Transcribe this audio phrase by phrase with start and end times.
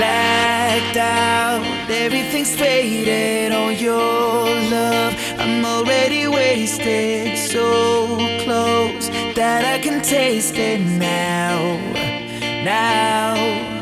[0.00, 1.62] blacked out.
[1.90, 5.12] Everything's faded on your love.
[5.38, 11.76] I'm already wasted, so close that I can taste it now.
[12.64, 13.79] Now.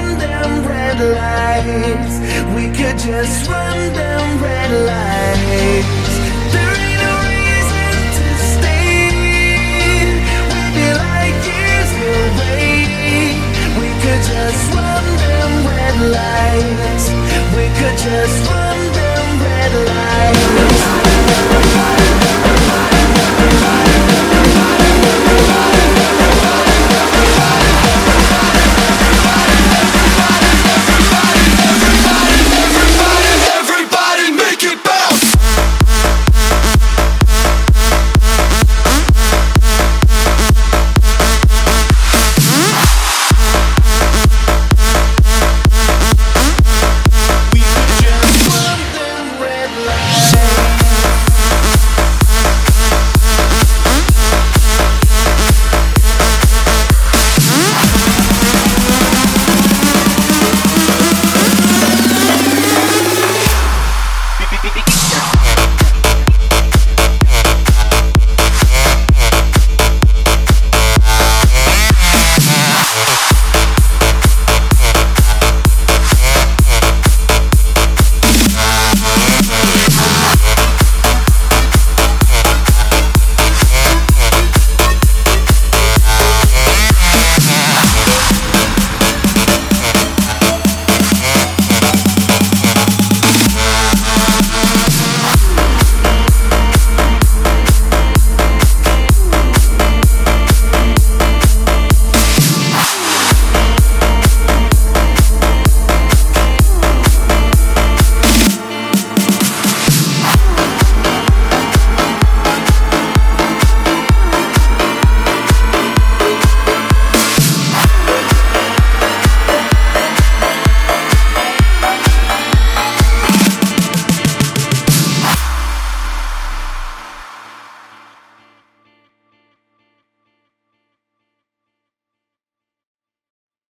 [0.00, 2.16] run them red lights.
[2.54, 5.99] We could just run them red lights.